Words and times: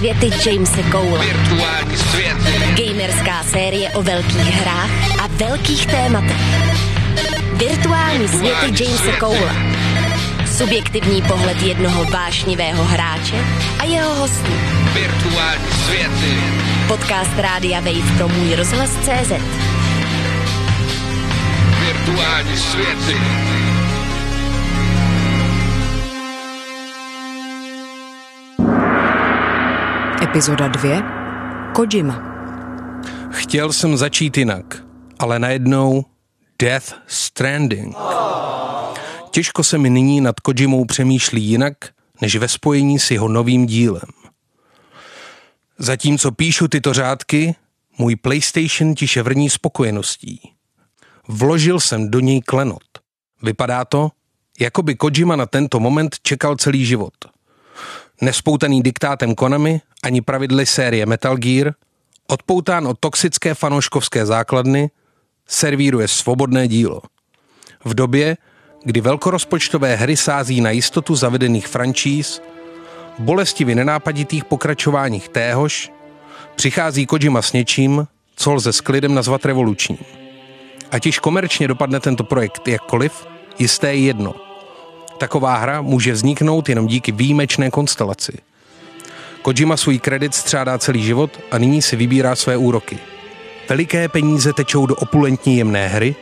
světy 0.00 0.30
Jamese 0.46 0.82
Cole. 0.90 1.26
Virtuální 1.26 1.96
světy. 1.96 2.84
Gamerská 2.84 3.42
série 3.42 3.90
o 3.90 4.02
velkých 4.02 4.54
hrách 4.54 5.20
a 5.20 5.26
velkých 5.26 5.86
tématech. 5.86 6.36
Virtuální 7.54 8.28
světy 8.28 8.84
Jamese 8.84 9.12
Cole. 9.20 9.54
Subjektivní 10.56 11.22
pohled 11.22 11.62
jednoho 11.62 12.04
vášnivého 12.04 12.84
hráče 12.84 13.44
a 13.78 13.84
jeho 13.84 14.14
hostů. 14.14 14.52
Virtuální 14.94 15.70
světy. 15.86 16.36
Podcast 16.88 17.38
Rádia 17.38 17.80
Wave 17.80 18.16
pro 18.16 18.28
můj 18.28 18.54
rozhlas 18.54 18.90
CZ. 18.90 19.32
Virtuální 21.80 22.56
světy. 22.56 23.16
Epizoda 30.30 30.68
2. 30.68 31.72
Kojima. 31.74 32.22
Chtěl 33.30 33.72
jsem 33.72 33.96
začít 33.96 34.36
jinak, 34.36 34.84
ale 35.18 35.38
najednou 35.38 36.04
Death 36.58 36.94
Stranding. 37.06 37.96
Těžko 39.30 39.64
se 39.64 39.78
mi 39.78 39.90
nyní 39.90 40.20
nad 40.20 40.40
Kojimou 40.40 40.84
přemýšlí 40.84 41.44
jinak, 41.44 41.74
než 42.20 42.36
ve 42.36 42.48
spojení 42.48 42.98
s 42.98 43.10
jeho 43.10 43.28
novým 43.28 43.66
dílem. 43.66 44.10
Zatímco 45.78 46.32
píšu 46.32 46.68
tyto 46.68 46.92
řádky, 46.92 47.54
můj 47.98 48.16
PlayStation 48.16 48.94
tiše 48.94 49.22
vrní 49.22 49.50
spokojeností. 49.50 50.52
Vložil 51.28 51.80
jsem 51.80 52.10
do 52.10 52.20
něj 52.20 52.40
klenot. 52.40 52.88
Vypadá 53.42 53.84
to, 53.84 54.08
jako 54.60 54.82
by 54.82 54.94
Kojima 54.94 55.36
na 55.36 55.46
tento 55.46 55.80
moment 55.80 56.16
čekal 56.22 56.56
celý 56.56 56.86
život. 56.86 57.14
Nespoutaný 58.20 58.82
diktátem 58.82 59.34
Konami 59.34 59.80
ani 60.02 60.20
pravidly 60.20 60.66
série 60.66 61.06
Metal 61.06 61.36
Gear, 61.36 61.74
odpoután 62.26 62.86
od 62.86 62.98
toxické 63.00 63.54
fanouškovské 63.54 64.26
základny, 64.26 64.90
servíruje 65.48 66.08
svobodné 66.08 66.68
dílo. 66.68 67.02
V 67.84 67.94
době, 67.94 68.36
kdy 68.84 69.00
velkorozpočtové 69.00 69.96
hry 69.96 70.16
sází 70.16 70.60
na 70.60 70.70
jistotu 70.70 71.14
zavedených 71.14 71.66
franšíz, 71.66 72.42
bolestivě 73.18 73.74
nenápaditých 73.74 74.44
pokračováních 74.44 75.28
téhož, 75.28 75.92
přichází 76.54 77.06
Kojima 77.06 77.42
s 77.42 77.52
něčím, 77.52 78.06
co 78.36 78.52
lze 78.52 78.72
s 78.72 78.80
klidem 78.80 79.14
nazvat 79.14 79.44
revolučním. 79.44 79.98
Ať 80.90 81.06
již 81.06 81.18
komerčně 81.18 81.68
dopadne 81.68 82.00
tento 82.00 82.24
projekt 82.24 82.68
jakkoliv, 82.68 83.26
jisté 83.58 83.94
je 83.94 84.00
jedno. 84.00 84.49
Taková 85.20 85.56
hra 85.56 85.82
může 85.82 86.12
vzniknout 86.12 86.68
jenom 86.68 86.86
díky 86.86 87.12
výjimečné 87.12 87.70
konstelaci. 87.70 88.32
Kojima 89.42 89.76
svůj 89.76 89.98
kredit 89.98 90.34
střádá 90.34 90.78
celý 90.78 91.02
život 91.02 91.40
a 91.50 91.58
nyní 91.58 91.82
si 91.82 91.96
vybírá 91.96 92.36
své 92.36 92.56
úroky. 92.56 92.98
Veliké 93.68 94.08
peníze 94.08 94.52
tečou 94.52 94.86
do 94.86 94.96
opulentní 94.96 95.56
jemné 95.56 95.88
hry, 95.88 96.14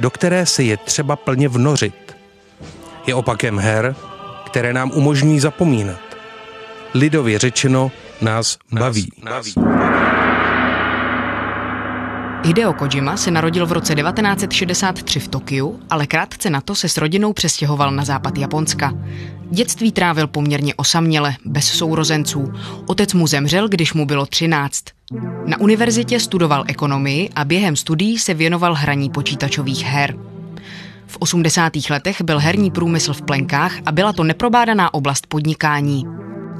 do 0.00 0.10
které 0.10 0.46
se 0.46 0.62
je 0.62 0.76
třeba 0.76 1.16
plně 1.16 1.48
vnořit. 1.48 2.16
Je 3.06 3.14
opakem 3.14 3.58
her, 3.58 3.96
které 4.46 4.72
nám 4.72 4.90
umožňují 4.94 5.40
zapomínat. 5.40 6.00
Lidově 6.94 7.38
řečeno 7.38 7.92
nás 8.20 8.58
baví. 8.72 9.08
Nás, 9.24 9.46
Hideo 12.46 12.72
Kojima 12.72 13.16
se 13.16 13.30
narodil 13.30 13.66
v 13.66 13.72
roce 13.72 13.94
1963 13.94 15.20
v 15.20 15.28
Tokiu, 15.28 15.80
ale 15.90 16.06
krátce 16.06 16.50
na 16.50 16.60
to 16.60 16.74
se 16.74 16.88
s 16.88 16.96
rodinou 16.96 17.32
přestěhoval 17.32 17.90
na 17.90 18.04
západ 18.04 18.38
Japonska. 18.38 18.92
Dětství 19.50 19.92
trávil 19.92 20.26
poměrně 20.26 20.74
osaměle, 20.74 21.36
bez 21.44 21.64
sourozenců. 21.64 22.52
Otec 22.86 23.14
mu 23.14 23.26
zemřel, 23.26 23.68
když 23.68 23.92
mu 23.92 24.06
bylo 24.06 24.26
13. 24.26 24.84
Na 25.46 25.60
univerzitě 25.60 26.20
studoval 26.20 26.64
ekonomii 26.66 27.30
a 27.34 27.44
během 27.44 27.76
studií 27.76 28.18
se 28.18 28.34
věnoval 28.34 28.74
hraní 28.74 29.10
počítačových 29.10 29.84
her. 29.84 30.16
V 31.06 31.16
80. 31.20 31.72
letech 31.90 32.22
byl 32.22 32.38
herní 32.38 32.70
průmysl 32.70 33.12
v 33.12 33.22
plenkách 33.22 33.72
a 33.86 33.92
byla 33.92 34.12
to 34.12 34.24
neprobádaná 34.24 34.94
oblast 34.94 35.26
podnikání. 35.26 36.04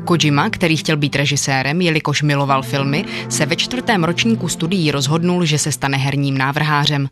Kojima, 0.06 0.50
který 0.50 0.76
chtěl 0.76 0.96
být 0.96 1.16
režisérem, 1.16 1.80
jelikož 1.80 2.22
miloval 2.22 2.62
filmy, 2.62 3.04
se 3.28 3.46
ve 3.46 3.56
čtvrtém 3.56 4.04
ročníku 4.04 4.48
studií 4.48 4.90
rozhodnul, 4.90 5.44
že 5.44 5.58
se 5.58 5.72
stane 5.72 5.96
herním 5.96 6.38
návrhářem. 6.38 7.08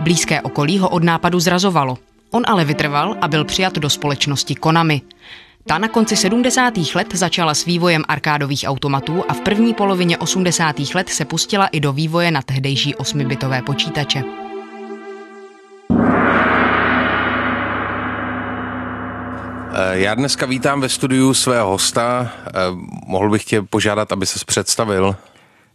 Blízké 0.00 0.40
okolí 0.40 0.78
ho 0.78 0.88
od 0.88 1.04
nápadu 1.04 1.40
zrazovalo. 1.40 1.98
On 2.30 2.42
ale 2.46 2.64
vytrval 2.64 3.16
a 3.20 3.28
byl 3.28 3.44
přijat 3.44 3.78
do 3.78 3.90
společnosti 3.90 4.54
Konami. 4.54 5.02
Ta 5.66 5.78
na 5.78 5.88
konci 5.88 6.16
70. 6.16 6.74
let 6.94 7.06
začala 7.12 7.54
s 7.54 7.64
vývojem 7.64 8.04
arkádových 8.08 8.64
automatů 8.66 9.24
a 9.28 9.34
v 9.34 9.40
první 9.40 9.74
polovině 9.74 10.18
80. 10.18 10.76
let 10.94 11.08
se 11.08 11.24
pustila 11.24 11.66
i 11.66 11.80
do 11.80 11.92
vývoje 11.92 12.30
na 12.30 12.42
tehdejší 12.42 12.94
8-bitové 12.94 13.62
počítače. 13.62 14.22
Já 19.92 20.14
dneska 20.14 20.46
vítám 20.46 20.80
ve 20.80 20.88
studiu 20.88 21.34
svého 21.34 21.68
hosta. 21.68 22.30
Eh, 22.46 22.50
Mohl 23.06 23.30
bych 23.30 23.44
tě 23.44 23.62
požádat, 23.62 24.12
aby 24.12 24.26
ses 24.26 24.44
představil. 24.44 25.16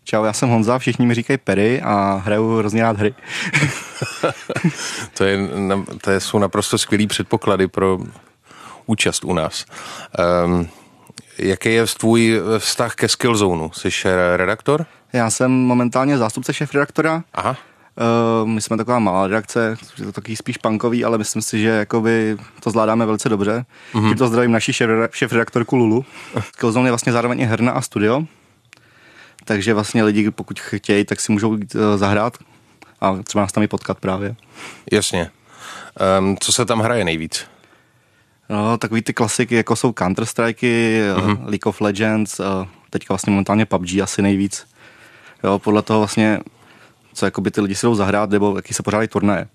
Čau, 0.04 0.24
já 0.24 0.34
jsem 0.34 0.50
Honza, 0.50 0.80
všichni 0.80 1.06
mi 1.06 1.14
říkají 1.14 1.38
Perry 1.38 1.82
a 1.82 2.22
hraju 2.26 2.58
hrozně 2.58 2.82
rád 2.82 2.98
hry. 2.98 3.14
To, 5.14 5.24
je, 5.24 5.40
to 6.02 6.12
jsou 6.12 6.40
naprosto 6.40 6.78
skvělý 6.78 7.08
předpoklady 7.08 7.68
pro 7.68 8.00
účast 8.86 9.24
u 9.24 9.34
nás. 9.34 9.66
Um, 10.46 10.70
jaký 11.38 11.74
je 11.74 11.86
tvůj 11.86 12.42
vztah 12.58 12.96
ke 12.96 13.08
Skillzone? 13.08 13.70
Jsi 13.74 13.90
eh, 14.06 14.38
redaktor? 14.38 14.86
Já 15.14 15.30
jsem 15.30 15.52
momentálně 15.52 16.18
zástupce 16.18 16.54
šéf-redaktora. 16.54 17.24
Aha. 17.34 17.58
Uh, 18.42 18.48
my 18.50 18.62
jsme 18.62 18.78
taková 18.78 19.00
malá 19.00 19.28
redakce, 19.28 19.78
je 20.00 20.06
to 20.06 20.12
takový 20.12 20.36
spíš 20.36 20.58
punkový, 20.58 21.06
ale 21.06 21.18
myslím 21.18 21.42
si, 21.42 21.62
že 21.62 21.68
jakoby 21.70 22.38
to 22.60 22.72
zvládáme 22.72 23.06
velice 23.06 23.30
dobře. 23.30 23.66
Mm-hmm. 23.94 24.10
Tímto 24.10 24.28
zdravím 24.28 24.52
naši 24.52 24.72
šéf- 24.72 25.10
šéf-redaktorku 25.12 25.76
Lulu. 25.76 26.06
Skillzone 26.54 26.88
je 26.88 26.92
vlastně 26.92 27.14
zároveň 27.14 27.40
i 27.40 27.46
herna 27.46 27.72
a 27.72 27.82
studio. 27.82 28.24
Takže 29.46 29.74
vlastně 29.74 30.04
lidi, 30.04 30.32
pokud 30.32 30.60
chtějí, 30.60 31.06
tak 31.06 31.22
si 31.22 31.32
můžou 31.32 31.54
jít, 31.54 31.76
uh, 31.76 31.82
zahrát 31.96 32.38
a 33.02 33.16
třeba 33.24 33.42
nás 33.42 33.52
tam 33.52 33.64
i 33.64 33.68
potkat 33.68 34.00
právě. 34.00 34.36
Jasně. 34.92 35.32
Um, 36.20 36.38
co 36.40 36.54
se 36.54 36.66
tam 36.66 36.80
hraje 36.80 37.06
nejvíc? 37.06 37.46
No, 38.50 38.78
takový 38.78 39.02
ty 39.02 39.14
klasiky, 39.14 39.56
jako 39.56 39.76
jsou 39.76 39.92
Counter-Strike, 39.92 41.16
mm-hmm. 41.16 41.46
League 41.46 41.66
of 41.68 41.82
Legends, 41.82 42.42
teďka 42.90 43.14
vlastně 43.14 43.32
momentálně 43.32 43.66
PUBG 43.66 44.00
asi 44.04 44.22
nejvíc. 44.22 44.68
Jo, 45.44 45.60
podle 45.60 45.82
toho 45.82 46.00
vlastně, 46.00 46.40
co 47.14 47.26
jakoby 47.26 47.52
ty 47.52 47.62
lidi 47.62 47.76
si 47.76 47.86
jdou 47.86 47.96
zahrát, 47.96 48.30
nebo 48.30 48.56
jaký 48.56 48.74
se 48.74 48.84
pořádají 48.84 49.08
turnaje. 49.08 49.48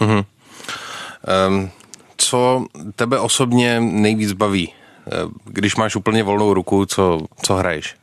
Um, 0.00 1.70
co 2.16 2.64
tebe 2.96 3.18
osobně 3.18 3.80
nejvíc 3.80 4.32
baví? 4.32 4.72
Eh, 5.06 5.10
Když 5.44 5.76
máš 5.76 5.96
úplně 5.96 6.22
volnou 6.22 6.54
ruku, 6.54 6.86
co, 6.86 7.20
co 7.42 7.54
hraješ? 7.54 7.96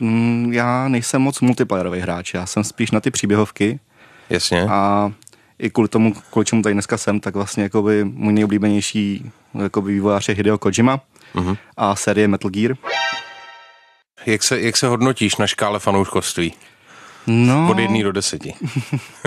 Mm, 0.00 0.52
já 0.52 0.88
nejsem 0.88 1.22
moc 1.22 1.40
multiplayerový 1.40 2.00
hráč, 2.00 2.34
já 2.34 2.46
jsem 2.46 2.64
spíš 2.64 2.90
na 2.90 3.00
ty 3.00 3.10
příběhovky 3.10 3.80
Jasně. 4.30 4.62
a 4.62 5.12
i 5.58 5.70
kvůli 5.70 5.88
tomu, 5.88 6.14
kvůli 6.30 6.46
čemu 6.46 6.62
tady 6.62 6.72
dneska 6.72 6.98
jsem, 6.98 7.20
tak 7.20 7.34
vlastně 7.34 7.62
jakoby 7.62 8.04
můj 8.04 8.32
nejoblíbenější 8.32 9.30
jakoby 9.62 9.92
vývojář 9.92 10.28
je 10.28 10.34
Hideo 10.34 10.58
Kojima 10.58 11.00
mm-hmm. 11.34 11.56
a 11.76 11.96
série 11.96 12.28
Metal 12.28 12.50
Gear. 12.50 12.76
Jak 14.26 14.42
se, 14.42 14.60
jak 14.60 14.76
se 14.76 14.86
hodnotíš 14.86 15.36
na 15.36 15.46
škále 15.46 15.78
fanouškovství? 15.78 16.52
No, 17.26 17.68
Od 17.70 17.78
jedné 17.78 18.02
do 18.02 18.12
deseti. 18.12 18.54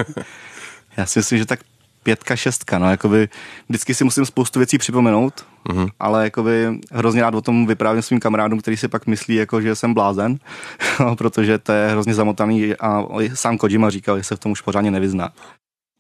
Já 0.98 1.06
si 1.06 1.20
myslím, 1.20 1.40
že 1.40 1.46
tak 1.46 1.60
pětka, 2.04 2.36
šestka, 2.36 2.80
no, 2.80 2.90
jakoby 2.92 3.30
vždycky 3.70 3.94
si 3.94 4.04
musím 4.04 4.26
spoustu 4.26 4.60
věcí 4.60 4.78
připomenout, 4.78 5.46
Mhm. 5.70 5.78
mm-hmm. 5.78 5.90
ale 6.00 6.24
jakoby 6.24 6.80
hrozně 6.92 7.22
rád 7.22 7.36
o 7.36 7.42
tom 7.42 7.66
vyprávím 7.66 8.02
svým 8.02 8.20
kamarádům, 8.20 8.60
který 8.60 8.78
si 8.78 8.88
pak 8.88 9.08
myslí, 9.08 9.36
jako, 9.36 9.62
že 9.62 9.76
jsem 9.76 9.94
blázen, 9.94 10.38
no, 11.00 11.16
protože 11.16 11.58
to 11.58 11.72
je 11.72 11.90
hrozně 11.92 12.14
zamotaný 12.14 12.76
a 12.76 13.04
sám 13.34 13.58
Kojima 13.58 13.90
říkal, 13.90 14.18
že 14.18 14.24
se 14.24 14.36
v 14.36 14.40
tom 14.40 14.52
už 14.52 14.62
pořádně 14.62 14.92
nevyzná. 14.92 15.30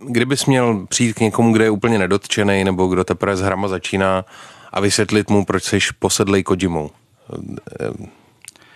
Kdybys 0.07 0.45
měl 0.45 0.85
přijít 0.89 1.13
k 1.13 1.19
někomu, 1.19 1.53
kde 1.53 1.63
je 1.63 1.69
úplně 1.69 1.99
nedotčený, 1.99 2.63
nebo 2.63 2.87
kdo 2.87 3.03
teprve 3.03 3.37
s 3.37 3.41
hrama 3.41 3.67
začíná 3.67 4.25
a 4.73 4.79
vysvětlit 4.79 5.29
mu, 5.29 5.45
proč 5.45 5.63
jsi 5.63 5.79
posedlej 5.99 6.43
Kojimou. 6.43 6.89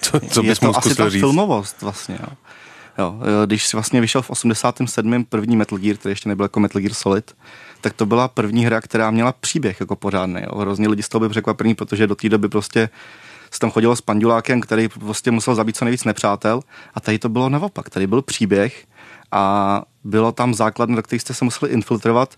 Co, 0.01 0.19
co 0.19 0.41
je 0.43 0.49
bys 0.49 0.59
to 0.59 0.65
mu 0.65 0.77
asi 0.77 0.95
ta 0.95 1.09
říct? 1.09 1.21
filmovost 1.21 1.81
vlastně, 1.81 2.17
jo. 2.21 2.27
Jo, 2.99 3.15
když 3.45 3.67
si 3.67 3.75
vlastně 3.75 4.01
vyšel 4.01 4.21
v 4.21 4.29
87. 4.29 5.25
první 5.25 5.57
Metal 5.57 5.79
Gear, 5.79 5.97
který 5.97 6.11
ještě 6.11 6.29
nebyl 6.29 6.43
jako 6.43 6.59
Metal 6.59 6.81
Gear 6.81 6.93
Solid, 6.93 7.35
tak 7.81 7.93
to 7.93 8.05
byla 8.05 8.27
první 8.27 8.65
hra, 8.65 8.81
která 8.81 9.11
měla 9.11 9.31
příběh 9.31 9.79
jako 9.79 9.95
pořádný. 9.95 10.41
Jo. 10.41 10.59
Hrozně 10.59 10.87
lidi 10.87 11.03
z 11.03 11.09
toho 11.09 11.19
byli 11.19 11.29
překvapení, 11.29 11.75
protože 11.75 12.07
do 12.07 12.15
té 12.15 12.29
doby 12.29 12.49
prostě 12.49 12.89
se 13.51 13.59
tam 13.59 13.71
chodilo 13.71 13.95
s 13.95 14.01
pandulákem, 14.01 14.61
který 14.61 14.89
prostě 14.89 15.31
musel 15.31 15.55
zabít 15.55 15.77
co 15.77 15.85
nejvíc 15.85 16.03
nepřátel 16.03 16.61
a 16.93 16.99
tady 16.99 17.19
to 17.19 17.29
bylo 17.29 17.49
naopak. 17.49 17.89
Tady 17.89 18.07
byl 18.07 18.21
příběh 18.21 18.85
a 19.31 19.83
bylo 20.03 20.31
tam 20.31 20.53
základna, 20.53 20.95
do 20.95 21.03
kterých 21.03 21.21
jste 21.21 21.33
se 21.33 21.45
museli 21.45 21.71
infiltrovat 21.71 22.35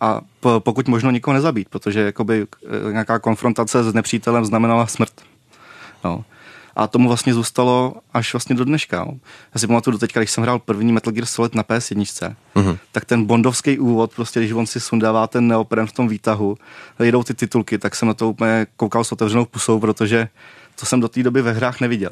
a 0.00 0.20
po- 0.40 0.60
pokud 0.60 0.88
možno 0.88 1.10
nikoho 1.10 1.34
nezabít, 1.34 1.68
protože 1.68 2.00
jakoby 2.00 2.46
eh, 2.88 2.92
nějaká 2.92 3.18
konfrontace 3.18 3.84
s 3.84 3.94
nepřítelem 3.94 4.44
znamenala 4.44 4.86
smrt. 4.86 5.12
No. 6.04 6.24
A 6.76 6.86
tomu 6.86 7.08
vlastně 7.08 7.34
zůstalo 7.34 7.94
až 8.12 8.34
vlastně 8.34 8.56
do 8.56 8.64
dneška. 8.64 9.04
No. 9.04 9.12
Já 9.54 9.60
si 9.60 9.66
pamatuju 9.66 9.92
do 9.92 9.98
teďka, 9.98 10.20
když 10.20 10.30
jsem 10.30 10.42
hrál 10.42 10.58
první 10.58 10.92
Metal 10.92 11.12
Gear 11.12 11.26
Solid 11.26 11.54
na 11.54 11.62
PS1, 11.62 12.34
mm-hmm. 12.54 12.78
tak 12.92 13.04
ten 13.04 13.24
bondovský 13.24 13.78
úvod, 13.78 14.12
prostě 14.16 14.40
když 14.40 14.52
on 14.52 14.66
si 14.66 14.80
sundává 14.80 15.26
ten 15.26 15.48
neopren 15.48 15.86
v 15.86 15.92
tom 15.92 16.08
výtahu, 16.08 16.56
jedou 17.02 17.22
ty 17.22 17.34
titulky, 17.34 17.78
tak 17.78 17.96
jsem 17.96 18.08
na 18.08 18.14
to 18.14 18.28
úplně 18.28 18.66
koukal 18.76 19.04
s 19.04 19.12
otevřenou 19.12 19.44
pusou, 19.44 19.80
protože 19.80 20.28
to 20.80 20.86
jsem 20.86 21.00
do 21.00 21.08
té 21.08 21.22
doby 21.22 21.42
ve 21.42 21.52
hrách 21.52 21.80
neviděl. 21.80 22.10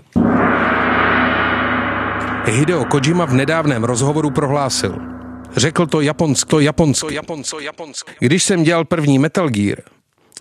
Hideo 2.45 2.85
Kojima 2.85 3.25
v 3.25 3.35
nedávném 3.35 3.85
rozhovoru 3.85 4.31
prohlásil. 4.31 4.99
Řekl 5.57 5.87
to 5.87 6.01
Japonsko, 6.01 6.61
Japonsko, 6.61 7.11
Japonsko, 7.11 7.61
Japonsko. 7.61 8.11
Když 8.19 8.45
jsem 8.45 8.63
dělal 8.63 8.85
první 8.85 9.19
Metal 9.19 9.49
Gear, 9.49 9.79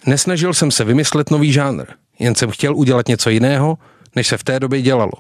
nesnažil 0.06 0.54
jsem 0.54 0.72
se 0.72 0.84
vymyslet 0.84 1.32
nový 1.32 1.52
žánr, 1.52 1.86
jen 2.20 2.36
jsem 2.36 2.52
chtěl 2.52 2.76
udělat 2.76 3.08
něco 3.08 3.30
jiného, 3.30 3.78
než 4.18 4.28
se 4.28 4.38
v 4.38 4.44
té 4.44 4.60
době 4.60 4.82
dělalo. 4.82 5.14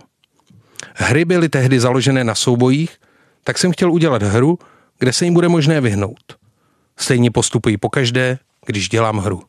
Hry 0.95 1.25
byly 1.25 1.49
tehdy 1.49 1.79
založené 1.79 2.23
na 2.23 2.35
soubojích, 2.35 2.97
tak 3.43 3.57
jsem 3.57 3.71
chtěl 3.71 3.91
udělat 3.91 4.23
hru, 4.23 4.59
kde 4.99 5.13
se 5.13 5.25
jim 5.25 5.33
bude 5.33 5.47
možné 5.47 5.81
vyhnout. 5.81 6.35
Stejně 6.97 7.31
postupuji 7.31 7.77
pokaždé, 7.77 8.37
když 8.65 8.89
dělám 8.89 9.17
hru. 9.17 9.41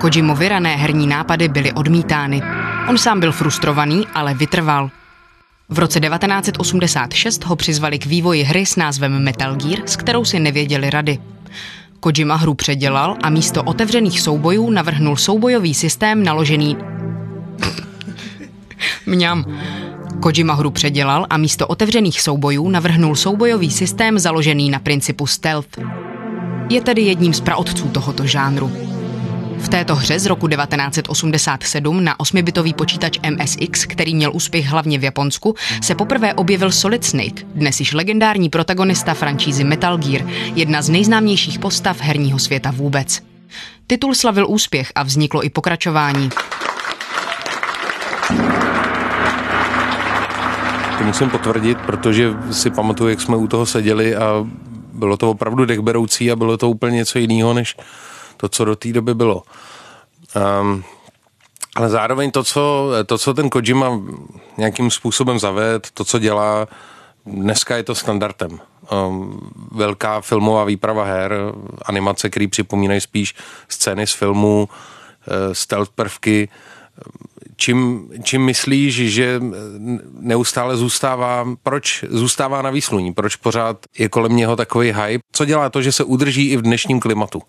Kojimovi 0.00 0.48
rané 0.48 0.76
herní 0.76 1.06
nápady 1.06 1.48
byly 1.48 1.72
odmítány. 1.72 2.42
On 2.88 2.98
sám 2.98 3.20
byl 3.20 3.32
frustrovaný, 3.32 4.06
ale 4.14 4.34
vytrval. 4.34 4.90
V 5.68 5.78
roce 5.78 6.00
1986 6.00 7.44
ho 7.44 7.56
přizvali 7.56 7.98
k 7.98 8.06
vývoji 8.06 8.42
hry 8.42 8.66
s 8.66 8.76
názvem 8.76 9.24
Metal 9.24 9.56
Gear, 9.56 9.78
s 9.86 9.96
kterou 9.96 10.24
si 10.24 10.40
nevěděli 10.40 10.90
rady. 10.90 11.18
Kojima 12.00 12.34
hru 12.36 12.54
předělal 12.54 13.16
a 13.22 13.30
místo 13.30 13.62
otevřených 13.62 14.20
soubojů 14.20 14.70
navrhnul 14.70 15.16
soubojový 15.16 15.74
systém 15.74 16.24
naložený... 16.24 16.76
Mňam. 19.06 19.44
Kojima 20.20 20.54
hru 20.54 20.70
předělal 20.70 21.26
a 21.30 21.36
místo 21.36 21.66
otevřených 21.66 22.20
soubojů 22.20 22.68
navrhnul 22.68 23.16
soubojový 23.16 23.70
systém 23.70 24.18
založený 24.18 24.70
na 24.70 24.78
principu 24.78 25.26
stealth. 25.26 25.78
Je 26.70 26.80
tedy 26.80 27.02
jedním 27.02 27.34
z 27.34 27.40
praotců 27.40 27.88
tohoto 27.88 28.26
žánru. 28.26 28.72
V 29.58 29.68
této 29.68 29.94
hře 29.94 30.18
z 30.18 30.26
roku 30.26 30.48
1987 30.48 32.04
na 32.04 32.16
8-bitový 32.16 32.74
počítač 32.74 33.18
MSX, 33.30 33.84
který 33.84 34.14
měl 34.14 34.30
úspěch 34.34 34.66
hlavně 34.66 34.98
v 34.98 35.04
Japonsku, 35.04 35.54
se 35.82 35.94
poprvé 35.94 36.34
objevil 36.34 36.72
Solid 36.72 37.04
Snake, 37.04 37.42
dnes 37.54 37.80
již 37.80 37.92
legendární 37.92 38.48
protagonista 38.48 39.14
franšízy 39.14 39.64
Metal 39.64 39.98
Gear, 39.98 40.26
jedna 40.54 40.82
z 40.82 40.88
nejznámějších 40.88 41.58
postav 41.58 42.00
herního 42.00 42.38
světa 42.38 42.70
vůbec. 42.70 43.22
Titul 43.86 44.14
slavil 44.14 44.46
úspěch 44.48 44.92
a 44.94 45.02
vzniklo 45.02 45.44
i 45.44 45.50
pokračování. 45.50 46.28
To 50.98 51.04
musím 51.04 51.30
potvrdit, 51.30 51.78
protože 51.78 52.30
si 52.50 52.70
pamatuju, 52.70 53.10
jak 53.10 53.20
jsme 53.20 53.36
u 53.36 53.46
toho 53.46 53.66
seděli 53.66 54.16
a 54.16 54.46
bylo 54.92 55.16
to 55.16 55.30
opravdu 55.30 55.64
dechberoucí 55.64 56.30
a 56.30 56.36
bylo 56.36 56.56
to 56.56 56.70
úplně 56.70 56.96
něco 56.96 57.18
jiného, 57.18 57.54
než 57.54 57.76
to, 58.38 58.48
co 58.48 58.64
do 58.64 58.76
té 58.76 58.92
doby 58.92 59.14
bylo. 59.14 59.42
Um, 60.60 60.84
ale 61.76 61.88
zároveň 61.88 62.30
to 62.30 62.44
co, 62.44 62.90
to, 63.06 63.18
co 63.18 63.34
ten 63.34 63.50
Kojima 63.50 64.00
nějakým 64.56 64.90
způsobem 64.90 65.38
zaved, 65.38 65.90
to, 65.94 66.04
co 66.04 66.18
dělá, 66.18 66.68
dneska 67.26 67.76
je 67.76 67.82
to 67.82 67.94
standardem. 67.94 68.60
Um, 69.08 69.50
velká 69.70 70.20
filmová 70.20 70.64
výprava 70.64 71.04
her, 71.04 71.34
animace, 71.84 72.30
které 72.30 72.48
připomínají 72.48 73.00
spíš 73.00 73.34
scény 73.68 74.06
z 74.06 74.12
filmu, 74.12 74.68
uh, 74.68 75.52
stealth 75.52 75.90
prvky. 75.90 76.48
Čím, 77.56 78.10
čím 78.22 78.44
myslíš, 78.44 78.94
že 78.94 79.40
neustále 80.20 80.76
zůstává, 80.76 81.48
proč 81.62 82.04
zůstává 82.08 82.62
na 82.62 82.70
výsluní, 82.70 83.12
proč 83.12 83.36
pořád 83.36 83.76
je 83.98 84.08
kolem 84.08 84.36
něho 84.36 84.56
takový 84.56 84.92
hype? 84.92 85.24
Co 85.32 85.44
dělá 85.44 85.70
to, 85.70 85.82
že 85.82 85.92
se 85.92 86.04
udrží 86.04 86.50
i 86.50 86.56
v 86.56 86.62
dnešním 86.62 87.00
klimatu? 87.00 87.42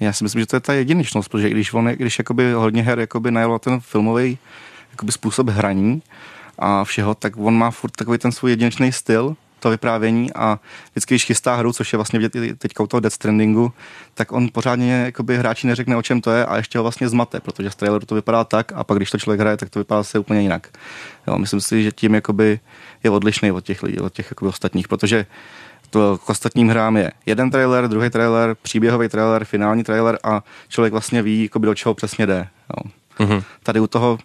Já 0.00 0.12
si 0.12 0.24
myslím, 0.24 0.40
že 0.42 0.46
to 0.46 0.56
je 0.56 0.60
ta 0.60 0.72
jedinečnost, 0.72 1.28
protože 1.28 1.50
když 1.50 1.72
on, 1.72 1.86
když 1.86 2.18
jakoby 2.18 2.52
hodně 2.52 2.82
her 2.82 2.98
jakoby 2.98 3.30
najelo 3.30 3.58
ten 3.58 3.80
filmový 3.80 4.38
jakoby 4.90 5.12
způsob 5.12 5.48
hraní 5.48 6.02
a 6.58 6.84
všeho, 6.84 7.14
tak 7.14 7.36
on 7.36 7.54
má 7.58 7.70
furt 7.70 7.90
takový 7.90 8.18
ten 8.18 8.32
svůj 8.32 8.50
jedinečný 8.50 8.92
styl, 8.92 9.36
to 9.60 9.70
vyprávění 9.70 10.32
a 10.32 10.58
vždycky, 10.92 11.14
když 11.14 11.24
chystá 11.24 11.54
hru, 11.54 11.72
což 11.72 11.92
je 11.92 11.96
vlastně 11.96 12.28
teďka 12.58 12.82
u 12.82 12.86
toho 12.86 13.00
Death 13.00 13.14
Strandingu, 13.14 13.72
tak 14.14 14.32
on 14.32 14.48
pořádně 14.52 14.92
jakoby 14.92 15.38
hráči 15.38 15.66
neřekne, 15.66 15.96
o 15.96 16.02
čem 16.02 16.20
to 16.20 16.30
je 16.30 16.46
a 16.46 16.56
ještě 16.56 16.78
ho 16.78 16.82
vlastně 16.82 17.08
zmate, 17.08 17.40
protože 17.40 17.70
z 17.70 17.74
traileru 17.74 18.06
to 18.06 18.14
vypadá 18.14 18.44
tak 18.44 18.72
a 18.72 18.84
pak 18.84 18.98
když 18.98 19.10
to 19.10 19.18
člověk 19.18 19.40
hraje, 19.40 19.56
tak 19.56 19.70
to 19.70 19.78
vypadá 19.78 20.02
se 20.02 20.18
úplně 20.18 20.40
jinak. 20.40 20.68
Jo, 21.26 21.38
myslím 21.38 21.60
si, 21.60 21.82
že 21.82 21.92
tím 21.92 22.14
jakoby 22.14 22.60
je 23.04 23.10
odlišný 23.10 23.52
od 23.52 23.64
těch 23.64 23.82
lidí, 23.82 23.98
od 23.98 24.12
těch 24.12 24.26
jakoby 24.30 24.48
ostatních, 24.48 24.88
protože 24.88 25.26
to 25.90 26.18
k 26.18 26.30
ostatním 26.30 26.68
hrám 26.68 26.96
je 26.96 27.10
jeden 27.26 27.50
trailer, 27.50 27.88
druhý 27.88 28.10
trailer, 28.10 28.56
příběhový 28.62 29.08
trailer, 29.08 29.44
finální 29.44 29.84
trailer 29.84 30.18
a 30.24 30.42
člověk 30.68 30.92
vlastně 30.92 31.22
ví, 31.22 31.42
jako 31.42 31.58
by 31.58 31.66
do 31.66 31.74
čeho 31.74 31.94
přesně 31.94 32.26
jde. 32.26 32.48
Jo. 32.70 32.90
Mm-hmm. 33.18 33.42
Tady 33.62 33.80
u 33.80 33.86
toho 33.86 34.18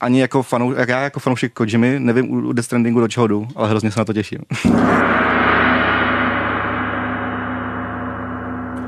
ani 0.00 0.20
jako 0.20 0.42
fanou, 0.42 0.72
jak 0.72 0.88
já 0.88 1.00
jako 1.00 1.20
fanoušek 1.20 1.52
Kojimy 1.52 2.00
nevím 2.00 2.30
u 2.30 2.52
Death 2.52 2.66
Strandingu 2.66 3.00
do 3.00 3.08
čeho 3.08 3.26
jdu, 3.26 3.48
ale 3.56 3.68
hrozně 3.68 3.90
se 3.90 4.00
na 4.00 4.04
to 4.04 4.12
těším. 4.12 4.38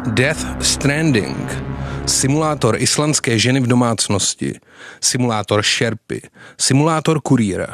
Death 0.06 0.62
Stranding. 0.62 1.62
Simulátor 2.06 2.76
islandské 2.78 3.38
ženy 3.38 3.60
v 3.60 3.66
domácnosti. 3.66 4.54
Simulátor 5.00 5.62
šerpy. 5.62 6.22
Simulátor 6.60 7.20
kurýra. 7.20 7.66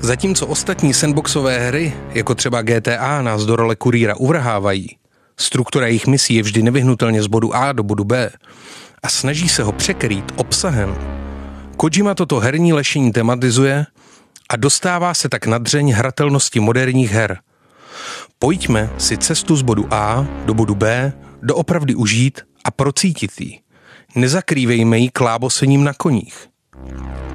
Zatímco 0.00 0.46
ostatní 0.46 0.94
sandboxové 0.94 1.58
hry, 1.68 1.94
jako 2.10 2.34
třeba 2.34 2.62
GTA, 2.62 3.22
nás 3.22 3.44
do 3.44 3.56
role 3.56 3.76
kurýra 3.76 4.16
uvrhávají, 4.16 4.96
struktura 5.36 5.86
jejich 5.86 6.06
misí 6.06 6.34
je 6.34 6.42
vždy 6.42 6.62
nevyhnutelně 6.62 7.22
z 7.22 7.26
bodu 7.26 7.54
A 7.54 7.72
do 7.72 7.82
bodu 7.82 8.04
B 8.04 8.30
a 9.02 9.08
snaží 9.08 9.48
se 9.48 9.62
ho 9.62 9.72
překrýt 9.72 10.32
obsahem. 10.36 10.96
Kojima 11.76 12.14
toto 12.14 12.40
herní 12.40 12.72
lešení 12.72 13.12
tematizuje 13.12 13.86
a 14.48 14.56
dostává 14.56 15.14
se 15.14 15.28
tak 15.28 15.46
na 15.46 15.58
dřeň 15.58 15.92
hratelnosti 15.92 16.60
moderních 16.60 17.10
her. 17.10 17.38
Pojďme 18.38 18.90
si 18.98 19.18
cestu 19.18 19.56
z 19.56 19.62
bodu 19.62 19.86
A 19.90 20.26
do 20.44 20.54
bodu 20.54 20.74
B 20.74 21.12
doopravdy 21.42 21.94
užít 21.94 22.40
a 22.64 22.70
procítit 22.70 23.40
ji. 23.40 23.60
Nezakrývejme 24.14 24.98
ji 24.98 25.10
klábosením 25.10 25.84
na 25.84 25.94
koních. 25.94 26.48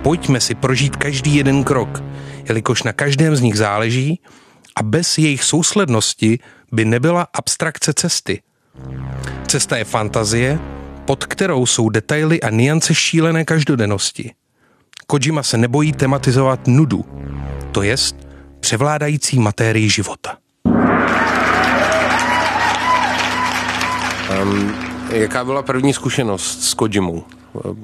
Pojďme 0.04 0.40
si 0.42 0.56
prožít 0.56 0.96
každý 0.96 1.36
jeden 1.36 1.64
krok, 1.64 2.04
jelikož 2.50 2.84
na 2.84 2.94
každém 2.94 3.36
z 3.36 3.42
nich 3.42 3.58
záleží 3.58 4.22
a 4.76 4.84
bez 4.84 5.18
jejich 5.18 5.44
souslednosti 5.44 6.40
by 6.72 6.86
nebyla 6.86 7.28
abstrakce 7.34 7.94
cesty. 7.94 8.42
Cesta 9.48 9.78
je 9.78 9.84
fantazie, 9.84 10.60
pod 11.06 11.26
kterou 11.26 11.66
jsou 11.66 11.90
detaily 11.90 12.42
a 12.42 12.50
niance 12.50 12.96
šílené 12.96 13.46
každodennosti. 13.46 14.32
Kojima 15.08 15.44
se 15.44 15.58
nebojí 15.58 15.94
tematizovat 15.94 16.68
nudu, 16.68 17.06
to 17.72 17.82
jest 17.82 18.16
převládající 18.60 19.40
matérii 19.40 19.90
života. 19.90 20.38
Um, 24.42 24.74
jaká 25.12 25.46
byla 25.46 25.62
první 25.62 25.94
zkušenost 25.94 26.64
s 26.64 26.74
Kojimou? 26.74 27.24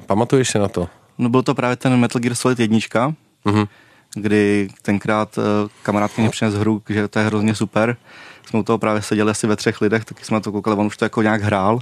Pamatuješ 0.05 0.49
si 0.49 0.59
na 0.59 0.67
to? 0.67 0.87
No 1.17 1.29
byl 1.29 1.43
to 1.43 1.55
právě 1.55 1.75
ten 1.75 1.97
Metal 1.99 2.19
Gear 2.19 2.35
Solid 2.35 2.59
1, 2.59 2.77
mm-hmm 2.77 3.67
kdy 4.15 4.67
tenkrát 4.81 5.37
eh, 5.37 5.69
kamarád 5.83 6.17
mě 6.17 6.29
přines 6.29 6.53
hru, 6.53 6.81
že 6.89 7.07
to 7.07 7.19
je 7.19 7.25
hrozně 7.25 7.55
super. 7.55 7.97
Jsme 8.45 8.59
u 8.59 8.63
toho 8.63 8.77
právě 8.77 9.01
seděli 9.01 9.31
asi 9.31 9.47
ve 9.47 9.55
třech 9.55 9.81
lidech, 9.81 10.05
taky 10.05 10.25
jsme 10.25 10.41
to 10.41 10.51
koukali, 10.51 10.77
on 10.77 10.85
už 10.85 10.97
to 10.97 11.05
jako 11.05 11.21
nějak 11.21 11.41
hrál. 11.41 11.79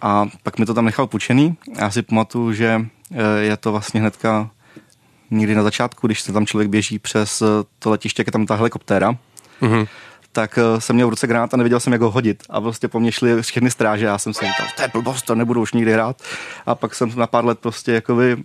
A 0.00 0.26
pak 0.42 0.58
mi 0.58 0.66
to 0.66 0.74
tam 0.74 0.84
nechal 0.84 1.06
pučený. 1.06 1.56
Já 1.78 1.90
si 1.90 2.02
pamatuju, 2.02 2.52
že 2.52 2.86
eh, 3.12 3.40
je 3.40 3.56
to 3.56 3.72
vlastně 3.72 4.00
hnedka 4.00 4.50
někdy 5.30 5.54
na 5.54 5.62
začátku, 5.62 6.06
když 6.06 6.20
se 6.20 6.32
tam 6.32 6.46
člověk 6.46 6.70
běží 6.70 6.98
přes 6.98 7.42
eh, 7.42 7.46
to 7.78 7.90
letiště, 7.90 8.20
jak 8.20 8.26
je 8.26 8.32
tam 8.32 8.46
ta 8.46 8.54
helikoptéra, 8.54 9.12
mm-hmm. 9.62 9.86
Tak 10.32 10.58
jsem 10.78 10.96
měl 10.96 11.06
v 11.06 11.10
ruce 11.10 11.26
granát 11.26 11.54
a 11.54 11.56
nevěděl 11.56 11.80
jsem, 11.80 11.92
jak 11.92 12.02
ho 12.02 12.10
hodit. 12.10 12.42
A 12.50 12.60
prostě 12.60 12.88
po 12.88 13.00
mně 13.00 13.12
šli 13.12 13.42
všechny 13.42 13.70
stráže 13.70 14.04
já 14.04 14.18
jsem 14.18 14.34
si 14.34 14.46
říkal, 14.46 14.66
to 14.76 14.82
je 14.82 14.88
blbost, 14.92 15.22
to 15.22 15.34
nebudu 15.34 15.60
už 15.60 15.72
nikdy 15.72 15.92
hrát. 15.92 16.22
A 16.66 16.74
pak 16.74 16.94
jsem 16.94 17.12
na 17.16 17.26
pár 17.26 17.44
let 17.44 17.58
prostě 17.58 17.92
jakoby 17.92 18.36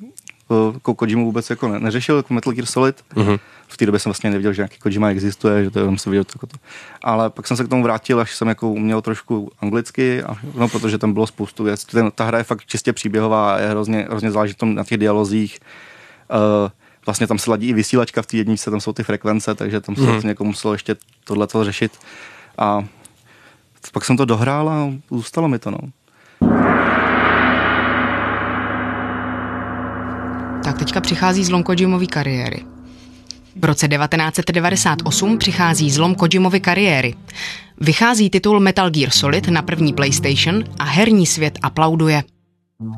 jako 0.73 0.93
Kojimu 0.93 1.25
vůbec 1.25 1.49
jako 1.49 1.67
ne, 1.67 1.79
neřešil, 1.79 2.17
jako 2.17 2.33
Metal 2.33 2.53
Gear 2.53 2.65
Solid. 2.65 3.03
Mm-hmm. 3.15 3.39
V 3.67 3.77
té 3.77 3.85
době 3.85 3.99
jsem 3.99 4.09
vlastně 4.09 4.29
nevěděl, 4.29 4.53
že 4.53 4.61
nějaký 4.61 4.79
Kojima 4.79 5.09
existuje, 5.09 5.63
že 5.63 5.69
to 5.69 5.79
jenom 5.79 5.97
se 5.97 6.09
viděl 6.09 6.23
jako 6.35 6.47
to. 6.47 6.57
Ale 7.01 7.29
pak 7.29 7.47
jsem 7.47 7.57
se 7.57 7.63
k 7.63 7.67
tomu 7.67 7.83
vrátil, 7.83 8.19
až 8.19 8.35
jsem 8.35 8.47
jako 8.47 8.69
uměl 8.69 9.01
trošku 9.01 9.51
anglicky, 9.59 10.23
a, 10.23 10.35
no, 10.55 10.67
protože 10.67 10.97
tam 10.97 11.13
bylo 11.13 11.27
spoustu 11.27 11.63
věcí. 11.63 11.87
Ten, 11.87 12.11
ta 12.15 12.23
hra 12.23 12.37
je 12.37 12.43
fakt 12.43 12.65
čistě 12.65 12.93
příběhová, 12.93 13.59
je 13.59 13.69
hrozně, 13.69 14.07
hrozně 14.09 14.31
záleží 14.31 14.53
tom 14.53 14.75
na 14.75 14.83
těch 14.83 14.97
dialozích. 14.97 15.59
Uh, 16.63 16.69
vlastně 17.05 17.27
tam 17.27 17.39
se 17.39 17.49
ladí 17.49 17.67
i 17.67 17.73
vysílačka 17.73 18.21
v 18.21 18.25
té 18.25 18.37
jedničce, 18.37 18.71
tam 18.71 18.81
jsou 18.81 18.93
ty 18.93 19.03
frekvence, 19.03 19.55
takže 19.55 19.81
tam 19.81 19.95
se 19.95 20.01
mm-hmm. 20.01 20.05
vlastně 20.05 20.29
jako 20.29 20.43
muselo 20.43 20.73
ještě 20.73 20.95
tohle 21.23 21.47
řešit. 21.63 21.91
A 22.57 22.85
pak 23.91 24.05
jsem 24.05 24.17
to 24.17 24.25
dohrál 24.25 24.69
a 24.69 24.91
zůstalo 25.11 25.47
mi 25.47 25.59
to. 25.59 25.71
No. 25.71 25.77
tak 30.63 30.79
teďka 30.79 31.01
přichází 31.01 31.45
zlom 31.45 31.63
Kojimovy 31.63 32.07
kariéry. 32.07 32.65
V 33.55 33.65
roce 33.65 33.87
1998 33.87 35.37
přichází 35.37 35.91
zlom 35.91 36.15
Kojimovy 36.15 36.59
kariéry. 36.59 37.15
Vychází 37.81 38.29
titul 38.29 38.59
Metal 38.59 38.89
Gear 38.89 39.09
Solid 39.09 39.47
na 39.47 39.61
první 39.61 39.93
PlayStation 39.93 40.63
a 40.79 40.83
herní 40.83 41.25
svět 41.25 41.59
aplauduje. 41.61 42.23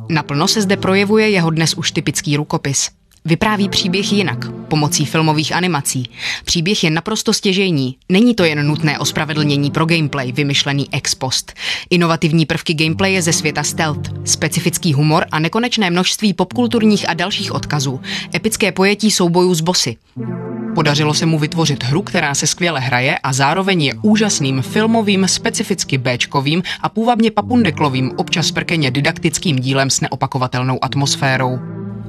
Naplno 0.10 0.48
se 0.48 0.62
zde 0.62 0.78
projevuje 0.78 1.30
jeho 1.30 1.50
dnes 1.50 1.74
už 1.74 1.92
typický 1.92 2.38
rukopis. 2.38 2.90
Vypráví 3.28 3.70
příběh 3.70 4.14
jinak, 4.14 4.52
pomocí 4.68 5.06
filmových 5.06 5.56
animací. 5.56 6.10
Příběh 6.46 6.84
je 6.84 6.90
naprosto 6.90 7.34
stěžejní. 7.34 7.96
Není 8.10 8.36
to 8.36 8.44
jen 8.44 8.68
nutné 8.68 9.00
ospravedlnění 9.00 9.72
pro 9.72 9.86
gameplay, 9.86 10.32
vymyšlený 10.32 10.88
ex 10.92 11.16
post. 11.16 11.54
Inovativní 11.90 12.46
prvky 12.46 12.74
gameplaye 12.74 13.22
ze 13.22 13.34
světa 13.34 13.64
stealth, 13.64 14.12
specifický 14.24 14.94
humor 14.94 15.26
a 15.32 15.40
nekonečné 15.40 15.90
množství 15.90 16.34
popkulturních 16.34 17.10
a 17.10 17.14
dalších 17.14 17.52
odkazů. 17.52 18.02
Epické 18.36 18.72
pojetí 18.72 19.12
soubojů 19.12 19.54
s 19.54 19.62
bossy. 19.62 19.98
Podařilo 20.76 21.14
se 21.14 21.26
mu 21.26 21.40
vytvořit 21.40 21.84
hru, 21.84 22.02
která 22.02 22.36
se 22.36 22.48
skvěle 22.48 22.80
hraje 22.80 23.18
a 23.18 23.34
zároveň 23.34 23.84
je 23.84 23.94
úžasným 24.02 24.62
filmovým, 24.62 25.28
specificky 25.28 25.98
Bčkovým 25.98 26.64
a 26.82 26.90
půvabně 26.90 27.32
papundeklovým, 27.32 28.12
občas 28.18 28.52
prkeně 28.52 28.92
didaktickým 28.92 29.60
dílem 29.60 29.90
s 29.90 30.02
neopakovatelnou 30.02 30.84
atmosférou. 30.84 31.60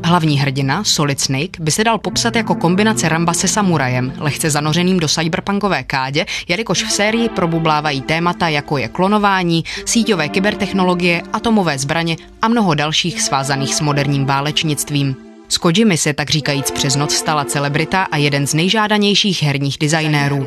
Hlavní 0.05 0.39
hrdina, 0.39 0.85
Solid 0.85 1.21
Snake, 1.21 1.61
by 1.61 1.71
se 1.71 1.85
dal 1.85 1.99
popsat 1.99 2.37
jako 2.37 2.55
kombinace 2.55 3.09
Ramba 3.09 3.33
se 3.33 3.49
samurajem, 3.49 4.13
lehce 4.19 4.51
zanořeným 4.51 5.01
do 5.01 5.09
cyberpunkové 5.09 5.83
kádě, 5.83 6.27
jelikož 6.49 6.83
v 6.83 6.91
sérii 6.91 7.29
probublávají 7.29 8.03
témata 8.03 8.49
jako 8.49 8.79
je 8.79 8.89
klonování, 8.89 9.65
síťové 9.85 10.29
kybertechnologie, 10.29 11.23
atomové 11.33 11.79
zbraně 11.79 12.17
a 12.43 12.49
mnoho 12.49 12.75
dalších 12.75 13.23
svázaných 13.23 13.75
s 13.75 13.81
moderním 13.81 14.27
válečnictvím. 14.27 15.17
S 15.49 15.59
Kojimi 15.59 15.97
se 15.97 16.13
tak 16.13 16.31
říkajíc 16.31 16.71
přes 16.71 16.97
noc 16.97 17.15
stala 17.15 17.45
celebrita 17.45 18.03
a 18.03 18.17
jeden 18.17 18.47
z 18.47 18.55
nejžádanějších 18.55 19.43
herních 19.43 19.79
designérů. 19.79 20.47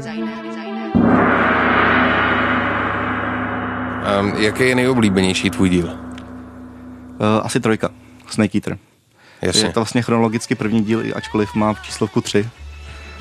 Um, 4.19 4.33
jaký 4.37 4.63
je 4.63 4.75
nejoblíbenější 4.75 5.49
tvůj 5.49 5.69
díl? 5.69 5.85
Uh, 5.85 5.91
asi 7.43 7.59
trojka, 7.59 7.89
Snake 8.27 8.55
Eater. 8.55 8.88
Jasně. 9.41 9.61
Je 9.61 9.73
to 9.73 9.79
vlastně 9.79 10.01
chronologicky 10.01 10.55
první 10.55 10.83
díl, 10.83 11.03
ačkoliv 11.15 11.55
má 11.55 11.73
v 11.73 11.81
číslovku 11.81 12.21
3. 12.21 12.49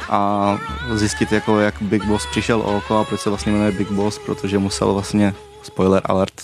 A 0.08 0.58
zjistit, 0.94 1.32
jako, 1.32 1.60
jak 1.60 1.82
Big 1.82 2.04
Boss 2.04 2.26
přišel 2.26 2.60
o 2.60 2.76
oko 2.76 2.98
a 2.98 3.04
proč 3.04 3.20
se 3.20 3.28
vlastně 3.28 3.52
jmenuje 3.52 3.72
Big 3.72 3.90
Boss, 3.90 4.18
protože 4.18 4.58
musel 4.58 4.92
vlastně, 4.94 5.34
spoiler 5.62 6.02
alert, 6.04 6.42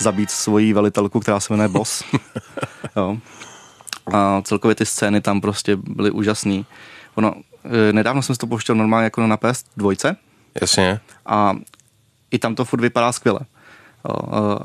zabít 0.00 0.30
svoji 0.30 0.72
velitelku, 0.72 1.20
která 1.20 1.40
se 1.40 1.52
jmenuje 1.52 1.68
Boss. 1.68 2.04
jo. 2.96 3.18
A 4.12 4.42
celkově 4.42 4.74
ty 4.74 4.86
scény 4.86 5.20
tam 5.20 5.40
prostě 5.40 5.76
byly 5.76 6.10
úžasný. 6.10 6.66
Ono, 7.14 7.34
e, 7.88 7.92
nedávno 7.92 8.22
jsem 8.22 8.34
si 8.34 8.38
to 8.38 8.46
pouštěl 8.46 8.74
normálně 8.74 9.04
jako 9.04 9.26
na 9.26 9.36
PS 9.36 9.64
dvojce 9.76 10.16
Jasně. 10.60 11.00
a 11.26 11.56
i 12.30 12.38
tam 12.38 12.54
to 12.54 12.64
furt 12.64 12.80
vypadá 12.80 13.12
skvěle. 13.12 13.40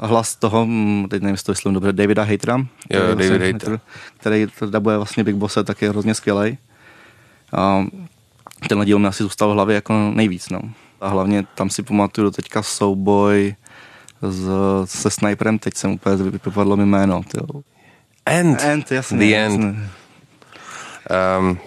Hlas 0.03 0.35
toho, 0.35 0.67
teď 1.09 1.21
nevím, 1.21 1.33
jestli 1.33 1.45
to 1.45 1.51
vyslovím 1.51 1.73
dobře, 1.73 1.93
Davida 1.93 2.23
Hatera, 2.23 2.57
Jo, 2.57 2.65
který 2.89 2.99
David 3.07 3.17
vlastně- 3.17 3.37
Hayter. 3.39 3.79
který 4.17 4.47
to 4.59 4.65
dabuje 4.69 4.97
vlastně 4.97 5.23
Big 5.23 5.35
Bosse, 5.35 5.63
tak 5.63 5.81
je 5.81 5.89
hrozně 5.89 6.13
skvělej. 6.13 6.57
A 7.53 7.85
tenhle 8.69 8.85
díl 8.85 8.99
mi 8.99 9.07
asi 9.07 9.23
zůstal 9.23 9.49
v 9.49 9.53
hlavě 9.53 9.75
jako 9.75 9.93
nejvíc, 9.93 10.49
no. 10.49 10.61
A 11.01 11.07
hlavně 11.07 11.43
tam 11.55 11.69
si 11.69 11.83
pamatuju 11.83 12.25
do 12.25 12.31
teďka 12.31 12.63
souboj 12.63 13.55
s, 14.21 14.47
se 14.85 15.09
sniperem, 15.09 15.59
teď 15.59 15.73
jsem 15.77 15.91
úplně 15.91 16.15
vypadlo 16.15 16.77
mi 16.77 16.85
jméno. 16.85 17.21
Tyjo. 17.23 17.61
End. 18.25 18.61
End, 18.63 18.91
jasně. 18.91 19.17
The 19.17 19.35
end. 19.35 19.63
jasně. 19.63 19.89
Um, 21.39 21.57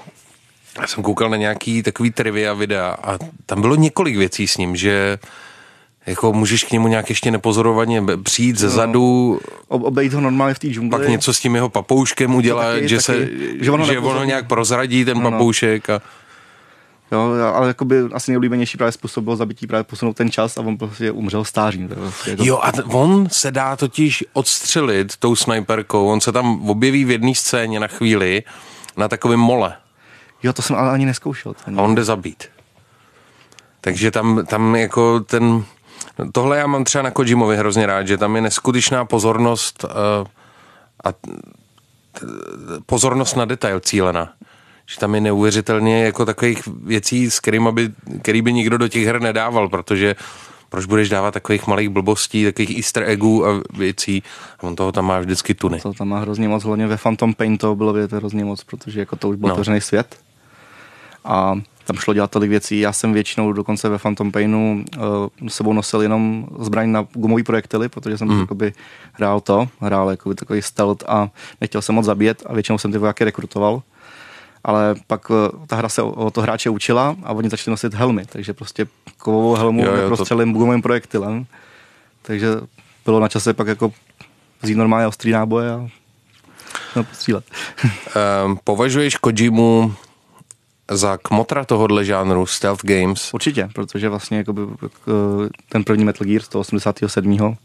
já 0.81 0.87
jsem 0.87 1.03
koukal 1.03 1.31
na 1.31 1.37
nějaký 1.37 1.83
takový 1.83 2.11
trivia 2.11 2.55
videa 2.55 2.97
a 3.03 3.19
tam 3.47 3.61
bylo 3.61 3.75
několik 3.77 4.17
věcí 4.17 4.47
s 4.47 4.57
ním, 4.57 4.77
že 4.77 5.19
jako 6.07 6.33
můžeš 6.33 6.65
k 6.65 6.71
němu 6.71 6.89
nějak 6.89 7.09
ještě 7.09 7.31
nepozorovaně 7.31 8.03
přijít 8.23 8.59
ze 8.59 8.69
zadu, 8.69 9.41
Ob, 9.69 9.83
obejít 9.83 10.13
ho 10.13 10.21
normálně 10.21 10.55
v 10.55 10.59
té 10.59 10.69
džungli. 10.69 10.99
pak 10.99 11.09
něco 11.09 11.35
s 11.35 11.41
tím 11.41 11.55
jeho 11.55 11.69
papouškem 11.69 12.35
udělat, 12.35 12.73
taky- 12.73 12.89
že, 12.89 12.97
taky, 12.97 13.03
se, 13.05 13.29
že 13.61 13.71
ono 13.71 13.85
že 13.87 13.99
ono 13.99 14.25
nějak 14.25 14.47
prozradí 14.47 15.05
ten 15.05 15.23
papoušek. 15.23 15.91
A, 15.91 16.03
Jo, 17.13 17.31
ale 17.55 17.69
jakoby 17.69 18.01
asi 18.13 18.31
nejoblíbenější 18.31 18.79
právě 18.79 18.93
způsob 18.93 19.25
bylo 19.25 19.37
zabití 19.37 19.67
právě 19.67 19.85
posunout 19.85 20.17
ten 20.17 20.31
čas 20.31 20.57
a 20.57 20.61
on 20.61 20.77
prostě 20.77 21.11
umřel 21.11 21.45
stářím. 21.45 21.89
Prostě 21.89 22.31
jako, 22.31 22.45
jo, 22.45 22.59
a 22.63 22.73
t- 22.73 22.83
on 22.83 23.29
se 23.31 23.51
dá 23.51 23.77
totiž 23.77 24.25
odstřelit 24.33 25.17
tou 25.17 25.37
sniperkou, 25.37 26.07
on 26.09 26.21
se 26.21 26.33
tam 26.33 26.71
objeví 26.71 27.05
v 27.05 27.11
jedné 27.11 27.35
scéně 27.35 27.81
na 27.81 27.87
chvíli 27.87 28.43
na 28.97 29.09
takovém 29.09 29.41
mole 29.41 29.75
jo, 30.43 30.53
to 30.53 30.63
jsem 30.63 30.77
ale 30.77 30.91
ani 30.91 31.07
neskoušel. 31.07 31.55
Ten. 31.65 31.81
a 31.81 31.83
on 31.83 31.95
jde 31.95 32.05
zabít. 32.05 32.45
Takže 33.81 34.11
tam, 34.11 34.47
tam 34.47 34.77
jako 34.77 35.21
ten... 35.21 35.65
Tohle 36.33 36.59
já 36.59 36.67
mám 36.67 36.85
třeba 36.85 37.03
na 37.03 37.11
Kojimovi 37.11 37.57
hrozně 37.57 37.87
rád, 37.87 38.07
že 38.07 38.19
tam 38.19 38.37
je 38.37 38.43
neskutečná 38.43 39.05
pozornost 39.05 39.85
uh, 39.85 39.91
a 41.05 41.13
t- 41.13 41.29
pozornost 42.87 43.37
na 43.37 43.45
detail 43.45 43.81
cílená. 43.81 44.33
Že 44.87 44.99
tam 44.99 45.15
je 45.15 45.21
neuvěřitelně 45.21 46.05
jako 46.05 46.25
takových 46.25 46.67
věcí, 46.67 47.31
s 47.31 47.41
kterým 47.41 47.69
by, 47.75 47.91
který 48.23 48.43
by 48.43 48.53
nikdo 48.53 48.79
do 48.79 48.89
těch 48.89 49.05
her 49.07 49.21
nedával, 49.21 49.69
protože 49.69 50.15
proč 50.69 50.85
budeš 50.87 51.09
dávat 51.09 51.31
takových 51.35 51.67
malých 51.67 51.89
blbostí, 51.89 52.45
takových 52.45 52.77
easter 52.77 53.03
eggů 53.03 53.47
a 53.47 53.63
věcí 53.75 54.23
a 54.59 54.63
on 54.63 54.77
toho 54.77 54.93
tam 54.93 55.07
má 55.07 55.19
vždycky 55.19 55.55
tuny. 55.55 55.81
To 55.81 55.93
tam 55.93 56.09
má 56.09 56.19
hrozně 56.19 56.49
moc, 56.49 56.65
hlavně 56.65 56.87
ve 56.87 56.97
Phantom 56.97 57.35
Pain 57.35 57.59
to 57.59 57.75
bylo 57.75 57.93
vidět 57.93 58.13
hrozně 58.13 58.45
moc, 58.45 58.65
protože 58.65 59.01
jako 59.01 59.17
to 59.17 59.29
už 59.29 59.37
byl 59.37 59.57
No. 59.69 59.81
svět. 59.81 60.17
A 61.25 61.55
tam 61.87 61.97
šlo 61.97 62.15
dělat 62.15 62.31
tolik 62.31 62.51
věcí. 62.51 62.81
Já 62.81 62.93
jsem 62.93 63.13
většinou 63.13 63.53
dokonce 63.53 63.89
ve 63.89 63.99
Phantom 63.99 64.33
Painu 64.33 64.85
uh, 64.97 65.49
sebou 65.49 65.73
nosil 65.73 66.03
jenom 66.03 66.47
zbraň 66.59 66.93
na 66.93 67.07
gumový 67.13 67.43
projektily, 67.43 67.89
protože 67.89 68.19
jsem 68.19 68.29
mm. 68.29 68.41
jakoby 68.41 68.73
hrál 69.13 69.41
to, 69.41 69.69
hrál 69.81 70.11
jakoby 70.11 70.35
takový 70.35 70.63
stealth 70.63 71.05
a 71.09 71.31
nechtěl 71.61 71.83
jsem 71.83 71.95
moc 71.95 72.07
zabíjet 72.07 72.43
a 72.47 72.55
většinou 72.55 72.79
jsem 72.79 72.93
ty 72.93 72.99
vojáky 72.99 73.25
rekrutoval. 73.25 73.83
Ale 74.65 74.95
pak 75.07 75.31
uh, 75.31 75.37
ta 75.67 75.77
hra 75.77 75.89
se 75.89 76.03
o, 76.03 76.11
o 76.11 76.31
to 76.31 76.43
hráče 76.43 76.71
učila 76.71 77.17
a 77.23 77.33
oni 77.33 77.51
začali 77.51 77.73
nosit 77.73 77.95
helmy, 77.95 78.25
takže 78.27 78.53
prostě 78.53 78.87
kovovou 79.19 79.55
helmu 79.55 79.81
Jo, 79.81 79.87
jo, 79.87 79.97
to- 79.97 80.01
neprostřelím 80.03 80.53
gumovým 80.53 80.83
projektylem. 80.83 81.47
Takže 82.23 82.49
bylo 83.05 83.21
na 83.21 83.29
čase 83.29 83.55
pak 83.55 83.67
jako 83.67 83.93
vzít 84.63 84.75
normálně 84.75 85.07
ostrý 85.07 85.31
náboje 85.31 85.71
a 85.73 85.89
no, 86.97 87.05
postřílet. 87.05 87.45
Um, 88.45 88.59
považuješ 88.65 89.17
Kojimu 89.17 89.95
za 90.91 91.17
kmotra 91.17 91.65
tohohle 91.65 92.05
žánru 92.05 92.47
stealth 92.47 92.85
games? 92.85 93.35
Určitě, 93.35 93.69
protože 93.75 94.09
vlastně 94.09 94.39
jakoby, 94.39 94.63
ten 95.69 95.85
první 95.85 96.05
Metal 96.05 96.27
Gear 96.27 96.43
z 96.43 96.49
toho 96.49 96.61
87. 96.61 97.57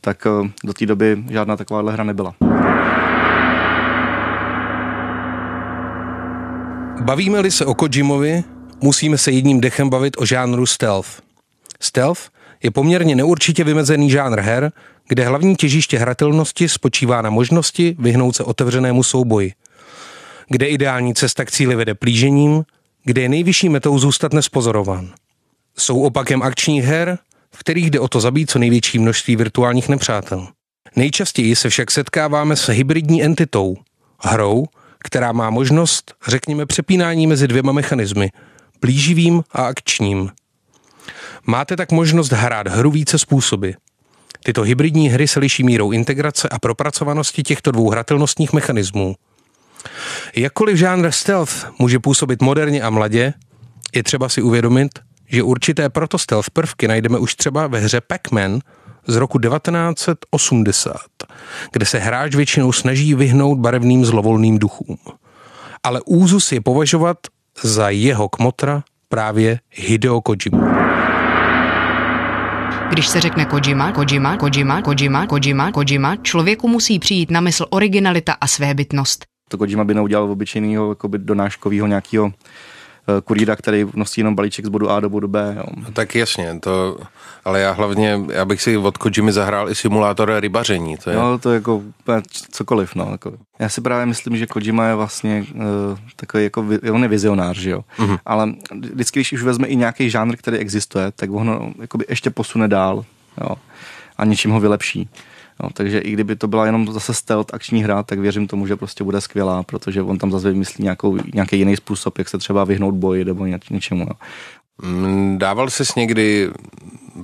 tak 0.00 0.26
eh, 0.26 0.50
do 0.64 0.72
té 0.72 0.86
doby 0.86 1.24
žádná 1.30 1.56
takováhle 1.56 1.92
hra 1.92 2.04
nebyla. 2.04 2.34
Bavíme-li 7.00 7.50
se 7.50 7.66
o 7.66 7.74
Kojimovi, 7.74 8.44
musíme 8.80 9.18
se 9.18 9.30
jedním 9.30 9.60
dechem 9.60 9.90
bavit 9.90 10.16
o 10.18 10.26
žánru 10.26 10.66
stealth. 10.66 11.22
Stealth 11.80 12.20
je 12.62 12.70
poměrně 12.70 13.14
neurčitě 13.14 13.64
vymezený 13.64 14.10
žánr 14.10 14.40
her, 14.40 14.72
kde 15.08 15.24
hlavní 15.24 15.56
těžiště 15.56 15.98
hratelnosti 15.98 16.68
spočívá 16.68 17.22
na 17.22 17.30
možnosti 17.30 17.96
vyhnout 17.98 18.36
se 18.36 18.44
otevřenému 18.44 19.02
souboji. 19.02 19.52
Kde 20.48 20.66
ideální 20.66 21.14
cesta 21.14 21.44
k 21.44 21.50
cíli 21.50 21.74
vede 21.74 21.94
plížením, 21.94 22.64
kde 23.04 23.22
je 23.22 23.28
nejvyšší 23.28 23.68
metou 23.68 23.98
zůstat 23.98 24.32
nespozorován. 24.32 25.14
Jsou 25.78 26.02
opakem 26.02 26.42
akčních 26.42 26.84
her, 26.84 27.18
v 27.54 27.58
kterých 27.58 27.90
jde 27.90 28.00
o 28.00 28.08
to 28.08 28.20
zabít 28.20 28.50
co 28.50 28.58
největší 28.58 28.98
množství 28.98 29.36
virtuálních 29.36 29.88
nepřátel. 29.88 30.48
Nejčastěji 30.96 31.56
se 31.56 31.68
však 31.68 31.90
setkáváme 31.90 32.56
s 32.56 32.68
hybridní 32.68 33.22
entitou, 33.22 33.76
hrou, 34.20 34.66
která 34.98 35.32
má 35.32 35.50
možnost, 35.50 36.14
řekněme, 36.28 36.66
přepínání 36.66 37.26
mezi 37.26 37.48
dvěma 37.48 37.72
mechanismy, 37.72 38.30
plíživým 38.80 39.42
a 39.52 39.66
akčním. 39.66 40.30
Máte 41.46 41.76
tak 41.76 41.92
možnost 41.92 42.32
hrát 42.32 42.68
hru 42.68 42.90
více 42.90 43.18
způsoby. 43.18 43.70
Tyto 44.44 44.62
hybridní 44.62 45.08
hry 45.08 45.28
se 45.28 45.40
liší 45.40 45.64
mírou 45.64 45.92
integrace 45.92 46.48
a 46.48 46.58
propracovanosti 46.58 47.42
těchto 47.42 47.70
dvou 47.70 47.90
hratelnostních 47.90 48.52
mechanismů. 48.52 49.14
Jakkoliv 50.36 50.76
žánr 50.76 51.10
stealth 51.10 51.66
může 51.78 51.98
působit 51.98 52.42
moderně 52.42 52.82
a 52.82 52.90
mladě, 52.90 53.34
je 53.94 54.02
třeba 54.02 54.28
si 54.28 54.42
uvědomit, 54.42 54.98
že 55.26 55.42
určité 55.42 55.88
proto 55.88 56.18
stealth 56.18 56.50
prvky 56.50 56.88
najdeme 56.88 57.18
už 57.18 57.34
třeba 57.34 57.66
ve 57.66 57.78
hře 57.78 58.00
Pac-Man 58.00 58.60
z 59.06 59.16
roku 59.16 59.38
1980, 59.38 60.96
kde 61.72 61.86
se 61.86 61.98
hráč 61.98 62.34
většinou 62.34 62.72
snaží 62.72 63.14
vyhnout 63.14 63.58
barevným 63.58 64.04
zlovolným 64.04 64.58
duchům. 64.58 64.98
Ale 65.82 66.00
úzus 66.06 66.52
je 66.52 66.60
považovat 66.60 67.18
za 67.62 67.90
jeho 67.90 68.28
kmotra 68.28 68.82
právě 69.08 69.60
Hideo 69.70 70.20
Kojima. 70.20 70.78
Když 72.90 73.08
se 73.08 73.20
řekne 73.20 73.44
Kojima, 73.44 73.92
Kojima, 73.92 74.36
Kojima, 74.36 74.82
Kojima, 74.82 75.26
Kojima, 75.26 75.72
Kojima, 75.72 76.16
člověku 76.16 76.68
musí 76.68 76.98
přijít 76.98 77.30
na 77.30 77.40
mysl 77.40 77.66
originalita 77.70 78.32
a 78.40 78.46
svébytnost. 78.46 79.24
To 79.48 79.58
Kojima 79.58 79.84
by 79.84 79.94
neudělal 79.94 80.30
obyčejného 80.30 80.88
jakoby 80.88 81.18
donáškového 81.18 81.86
nějakého 81.86 82.26
eh, 82.26 83.20
kurýra, 83.24 83.56
který 83.56 83.86
nosí 83.94 84.20
jenom 84.20 84.34
balíček 84.34 84.66
z 84.66 84.68
bodu 84.68 84.90
A 84.90 85.00
do 85.00 85.10
bodu 85.10 85.28
B. 85.28 85.54
Jo. 85.56 85.64
No, 85.76 85.90
tak 85.92 86.14
jasně, 86.14 86.60
to, 86.60 86.98
ale 87.44 87.60
já 87.60 87.72
hlavně, 87.72 88.20
já 88.32 88.44
bych 88.44 88.62
si 88.62 88.76
od 88.76 88.98
Kojimy 88.98 89.32
zahrál 89.32 89.70
i 89.70 89.74
simulátor 89.74 90.32
rybaření. 90.38 90.96
To 90.96 91.10
je... 91.10 91.16
No, 91.16 91.38
to 91.38 91.50
je 91.50 91.54
jako 91.54 91.82
cokoliv, 92.52 92.94
no. 92.94 93.08
Jako. 93.10 93.32
Já 93.58 93.68
si 93.68 93.80
právě 93.80 94.06
myslím, 94.06 94.36
že 94.36 94.46
Kojima 94.46 94.86
je 94.86 94.94
vlastně 94.94 95.44
uh, 95.54 95.62
takový 96.16 96.44
jako, 96.44 96.66
on 96.92 97.02
je 97.02 97.08
vizionář, 97.08 97.58
že 97.58 97.70
jo. 97.70 97.84
Mm-hmm. 97.98 98.18
Ale 98.26 98.52
vždycky, 98.92 99.18
když 99.18 99.32
už 99.32 99.42
vezme 99.42 99.66
i 99.66 99.76
nějaký 99.76 100.10
žánr, 100.10 100.36
který 100.36 100.58
existuje, 100.58 101.12
tak 101.16 101.30
ho 101.30 101.72
jakoby 101.80 102.04
ještě 102.08 102.30
posune 102.30 102.68
dál, 102.68 103.04
jo. 103.40 103.56
A 104.16 104.24
něčím 104.24 104.50
ho 104.50 104.60
vylepší. 104.60 105.08
No, 105.62 105.70
takže 105.72 105.98
i 105.98 106.10
kdyby 106.10 106.36
to 106.36 106.48
byla 106.48 106.66
jenom 106.66 106.92
zase 106.92 107.14
stealth 107.14 107.54
akční 107.54 107.84
hra, 107.84 108.02
tak 108.02 108.18
věřím 108.18 108.46
tomu, 108.46 108.66
že 108.66 108.76
prostě 108.76 109.04
bude 109.04 109.20
skvělá, 109.20 109.62
protože 109.62 110.02
on 110.02 110.18
tam 110.18 110.30
zase 110.30 110.50
vymyslí 110.50 110.84
nějakou, 110.84 111.18
nějaký 111.34 111.58
jiný 111.58 111.76
způsob, 111.76 112.18
jak 112.18 112.28
se 112.28 112.38
třeba 112.38 112.64
vyhnout 112.64 112.94
boji 112.94 113.24
nebo 113.24 113.46
něčemu. 113.70 114.06
No. 114.08 114.14
Dával 115.36 115.70
jsi 115.70 115.84
někdy 115.96 116.50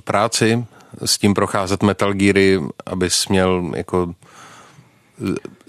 práci 0.03 0.65
s 1.05 1.17
tím 1.17 1.33
procházet 1.33 1.83
Metal 1.83 2.13
Geary, 2.13 2.59
abys 2.85 3.27
měl 3.27 3.71
jako 3.75 4.13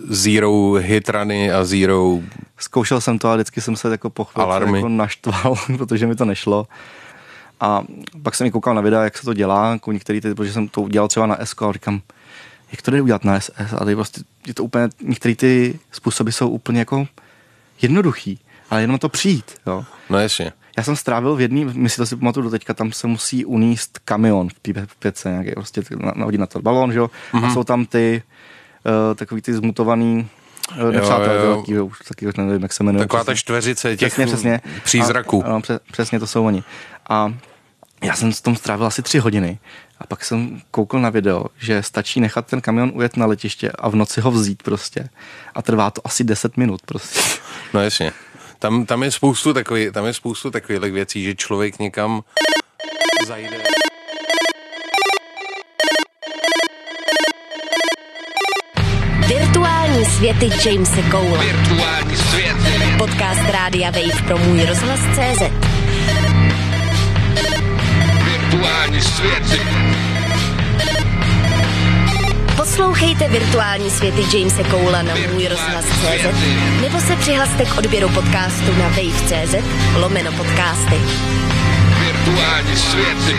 zero 0.08 0.72
hit 0.72 1.08
runy 1.08 1.52
a 1.52 1.64
zero... 1.64 2.18
Zkoušel 2.58 3.00
jsem 3.00 3.18
to 3.18 3.28
a 3.28 3.34
vždycky 3.34 3.60
jsem 3.60 3.76
se 3.76 3.90
jako 3.90 4.10
po 4.10 4.26
jako 4.36 4.88
naštval, 4.88 5.54
protože 5.78 6.06
mi 6.06 6.16
to 6.16 6.24
nešlo. 6.24 6.66
A 7.60 7.82
pak 8.22 8.34
jsem 8.34 8.46
i 8.46 8.50
koukal 8.50 8.74
na 8.74 8.80
videa, 8.80 9.04
jak 9.04 9.18
se 9.18 9.24
to 9.24 9.34
dělá, 9.34 9.72
jako 9.72 9.92
některý, 9.92 10.20
protože 10.20 10.52
jsem 10.52 10.68
to 10.68 10.82
udělal 10.82 11.08
třeba 11.08 11.26
na 11.26 11.38
SK 11.44 11.62
a 11.62 11.72
říkám, 11.72 12.00
jak 12.72 12.82
to 12.82 12.90
jde 12.90 13.02
udělat 13.02 13.24
na 13.24 13.40
SS 13.40 13.72
a 13.72 13.78
tady 13.78 13.94
prostě 13.94 14.20
je 14.46 14.54
to 14.54 14.64
úplně, 14.64 14.88
některé 15.02 15.34
ty 15.34 15.78
způsoby 15.92 16.30
jsou 16.30 16.48
úplně 16.48 16.78
jako 16.78 17.06
jednoduchý, 17.82 18.38
ale 18.70 18.80
jenom 18.80 18.98
to 18.98 19.08
přijít, 19.08 19.54
jo. 19.66 19.84
No 20.10 20.18
jasně. 20.18 20.52
Já 20.76 20.82
jsem 20.82 20.96
strávil 20.96 21.36
v 21.36 21.40
jedný, 21.40 21.64
myslím, 21.64 22.06
si 22.06 22.16
pamatuju 22.16 22.44
do 22.44 22.50
teďka, 22.50 22.74
tam 22.74 22.92
se 22.92 23.06
musí 23.06 23.44
uníst 23.44 23.98
kamion 23.98 24.48
v 24.86 24.96
pětce, 24.98 25.30
nějaký, 25.30 25.50
prostě 25.50 25.82
nahodit 26.14 26.40
na 26.40 26.46
to 26.46 26.62
balon, 26.62 26.92
že 26.92 26.98
jo, 26.98 27.06
mm-hmm. 27.06 27.38
a 27.38 27.40
mhm. 27.40 27.54
jsou 27.54 27.64
tam 27.64 27.86
ty 27.86 28.22
uh, 28.84 29.14
takový 29.14 29.42
ty 29.42 29.54
zmutovaný 29.54 30.28
uh, 30.82 30.92
nepřátelé, 30.92 31.62
taky 32.08 32.26
už 32.26 32.34
nevím, 32.36 32.62
jak 32.62 32.72
se 32.72 32.84
jmenuje. 32.84 33.04
Taková 33.04 33.24
ta 33.24 33.34
čtveřice 33.34 33.96
těch 33.96 34.12
přesně, 34.12 34.26
přesně. 34.26 34.60
přízraků. 34.84 35.44
A, 35.44 35.46
ano, 35.46 35.60
přesně 35.92 36.18
to 36.18 36.26
jsou 36.26 36.44
oni. 36.44 36.62
A 37.08 37.34
já 38.02 38.16
jsem 38.16 38.32
s 38.32 38.40
tom 38.40 38.56
strávil 38.56 38.86
asi 38.86 39.02
tři 39.02 39.18
hodiny 39.18 39.58
a 39.98 40.06
pak 40.06 40.24
jsem 40.24 40.60
koukal 40.70 41.00
na 41.00 41.10
video, 41.10 41.44
že 41.58 41.82
stačí 41.82 42.20
nechat 42.20 42.46
ten 42.46 42.60
kamion 42.60 42.92
ujet 42.94 43.16
na 43.16 43.26
letiště 43.26 43.72
a 43.78 43.88
v 43.88 43.94
noci 43.96 44.20
ho 44.20 44.30
vzít 44.30 44.62
prostě. 44.62 45.08
A 45.54 45.62
trvá 45.62 45.90
to 45.90 46.00
asi 46.04 46.24
10 46.24 46.56
minut 46.56 46.80
prostě. 46.86 47.20
No 47.74 47.80
jasně. 47.82 48.12
Tam, 48.58 48.86
tam 48.86 49.02
je 49.02 49.10
spoustu 49.10 49.54
takových, 49.54 49.92
tam 49.92 50.06
je 50.06 50.14
spoustu 50.14 50.50
takových 50.50 50.92
věcí, 50.92 51.24
že 51.24 51.34
člověk 51.34 51.78
někam 51.78 52.22
zajde. 53.26 53.62
Virtuální 59.28 60.04
světy 60.04 60.50
Jamese 60.64 61.02
Cole. 61.10 61.44
Virtuální 61.44 62.16
světy. 62.16 62.96
Podcast 62.98 63.40
Rádia 63.52 63.90
Wave 63.90 64.22
pro 64.26 64.38
můj 64.38 64.64
rozhlas 64.64 65.00
CZ. 65.00 65.42
Virtuální 68.56 69.00
světy. 69.00 69.60
Poslouchejte 72.56 73.28
virtuální 73.28 73.90
světy 73.90 74.38
Jamese 74.38 74.64
Coula 74.64 75.02
na 75.02 75.14
můj 75.32 75.48
rozhlas 75.48 75.84
CZ 75.84 76.26
nebo 76.80 77.00
se 77.00 77.16
přihlaste 77.16 77.64
k 77.64 77.78
odběru 77.78 78.08
podcastu 78.08 78.72
na 78.78 78.88
wave.cz 78.88 79.54
lomeno 79.96 80.32
podcasty. 80.32 80.96
Virtuální 82.00 82.76
světy. 82.76 83.36